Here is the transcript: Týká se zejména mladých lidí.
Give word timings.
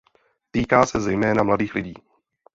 Týká 0.51 0.85
se 0.85 1.01
zejména 1.01 1.43
mladých 1.43 1.75
lidí. 1.75 1.93